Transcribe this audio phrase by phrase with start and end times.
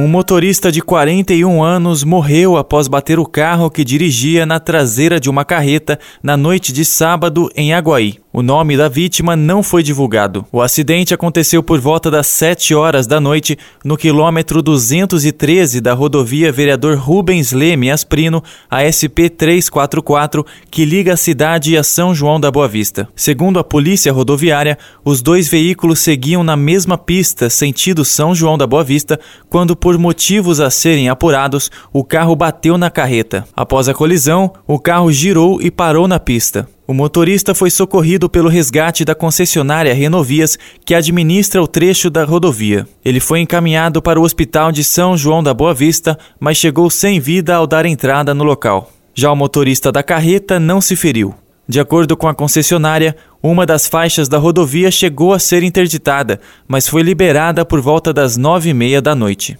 [0.00, 5.28] Um motorista de 41 anos morreu após bater o carro que dirigia na traseira de
[5.28, 8.20] uma carreta na noite de sábado em Aguaí.
[8.38, 10.46] O nome da vítima não foi divulgado.
[10.52, 16.52] O acidente aconteceu por volta das 7 horas da noite no quilômetro 213 da rodovia
[16.52, 22.48] Vereador Rubens Leme Asprino, a SP 344, que liga a cidade a São João da
[22.48, 23.08] Boa Vista.
[23.16, 28.68] Segundo a polícia rodoviária, os dois veículos seguiam na mesma pista, sentido São João da
[28.68, 29.18] Boa Vista,
[29.50, 33.44] quando, por motivos a serem apurados, o carro bateu na carreta.
[33.56, 36.68] Após a colisão, o carro girou e parou na pista.
[36.90, 42.88] O motorista foi socorrido pelo resgate da concessionária Renovias, que administra o trecho da rodovia.
[43.04, 47.20] Ele foi encaminhado para o hospital de São João da Boa Vista, mas chegou sem
[47.20, 48.90] vida ao dar entrada no local.
[49.14, 51.34] Já o motorista da carreta não se feriu.
[51.68, 56.88] De acordo com a concessionária, uma das faixas da rodovia chegou a ser interditada, mas
[56.88, 59.54] foi liberada por volta das nove e meia da noite.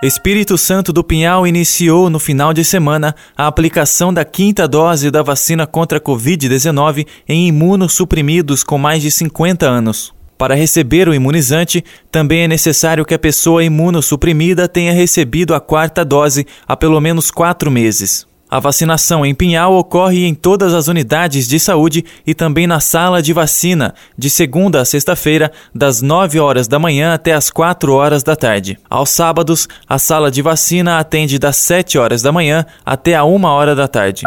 [0.00, 5.24] Espírito Santo do Pinhal iniciou no final de semana a aplicação da quinta dose da
[5.24, 10.14] vacina contra a Covid-19 em imunossuprimidos com mais de 50 anos.
[10.38, 16.04] Para receber o imunizante, também é necessário que a pessoa imunossuprimida tenha recebido a quarta
[16.04, 18.27] dose há pelo menos quatro meses.
[18.50, 23.20] A vacinação em Pinhal ocorre em todas as unidades de saúde e também na sala
[23.20, 28.22] de vacina, de segunda a sexta-feira, das 9 horas da manhã até as 4 horas
[28.22, 28.78] da tarde.
[28.88, 33.44] Aos sábados, a sala de vacina atende das 7 horas da manhã até a 1
[33.44, 34.22] hora da tarde.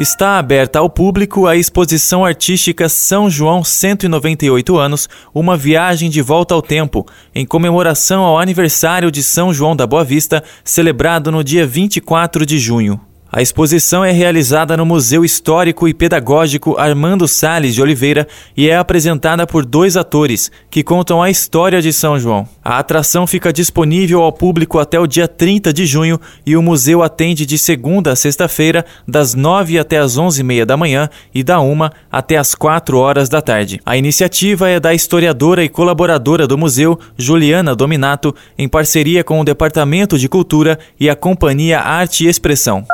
[0.00, 6.54] Está aberta ao público a exposição artística São João 198 anos, uma viagem de volta
[6.54, 11.66] ao tempo, em comemoração ao aniversário de São João da Boa Vista, celebrado no dia
[11.66, 13.09] 24 de junho.
[13.32, 18.26] A exposição é realizada no Museu Histórico e Pedagógico Armando Sales de Oliveira
[18.56, 22.48] e é apresentada por dois atores que contam a história de São João.
[22.64, 27.04] A atração fica disponível ao público até o dia 30 de junho e o museu
[27.04, 31.88] atende de segunda a sexta-feira, das 9 até as 11h30 da manhã e da 1
[32.10, 33.80] até as 4 horas da tarde.
[33.86, 39.44] A iniciativa é da historiadora e colaboradora do museu, Juliana Dominato, em parceria com o
[39.44, 42.84] Departamento de Cultura e a Companhia Arte e Expressão.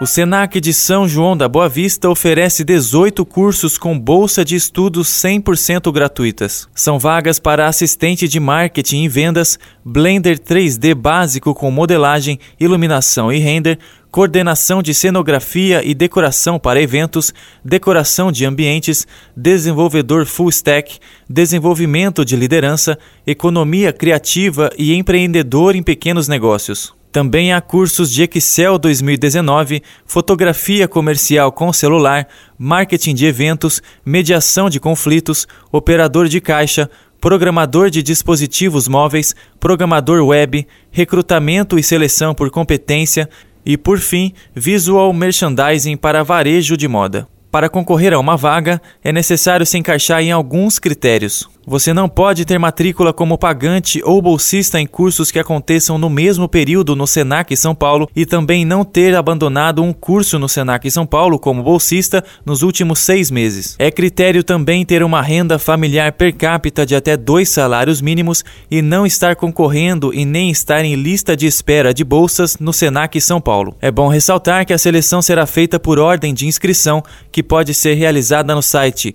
[0.00, 5.08] O SENAC de São João da Boa Vista oferece 18 cursos com bolsa de estudos
[5.08, 6.66] 100% gratuitas.
[6.74, 13.40] São vagas para assistente de marketing e vendas, Blender 3D básico com modelagem, iluminação e
[13.40, 13.78] render,
[14.10, 19.06] coordenação de cenografia e decoração para eventos, decoração de ambientes,
[19.36, 26.98] desenvolvedor full stack, desenvolvimento de liderança, economia criativa e empreendedor em pequenos negócios.
[27.12, 34.78] Também há cursos de Excel 2019, fotografia comercial com celular, marketing de eventos, mediação de
[34.78, 36.88] conflitos, operador de caixa,
[37.20, 43.28] programador de dispositivos móveis, programador web, recrutamento e seleção por competência
[43.66, 47.26] e, por fim, visual merchandising para varejo de moda.
[47.50, 51.48] Para concorrer a uma vaga, é necessário se encaixar em alguns critérios.
[51.66, 56.48] Você não pode ter matrícula como pagante ou bolsista em cursos que aconteçam no mesmo
[56.48, 61.04] período no Senac São Paulo e também não ter abandonado um curso no Senac São
[61.04, 63.76] Paulo como bolsista nos últimos seis meses.
[63.78, 68.80] É critério também ter uma renda familiar per capita de até dois salários mínimos e
[68.80, 73.40] não estar concorrendo e nem estar em lista de espera de bolsas no Senac São
[73.40, 73.76] Paulo.
[73.82, 77.94] É bom ressaltar que a seleção será feita por ordem de inscrição, que pode ser
[77.94, 79.14] realizada no site